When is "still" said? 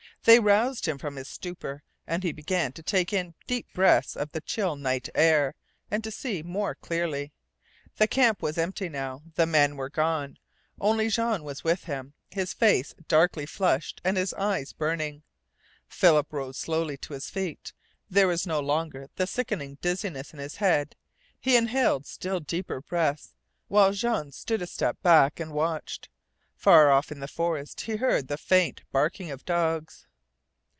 22.05-22.39